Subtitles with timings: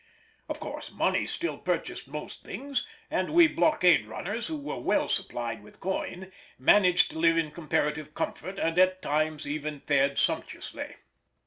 [0.49, 5.61] Of course money still purchased most things, and we blockade runners, who were well supplied
[5.61, 10.95] with coin, managed to live in comparative comfort and at times even fared sumptuously.